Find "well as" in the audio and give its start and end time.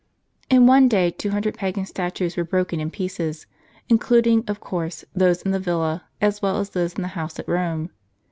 6.41-6.71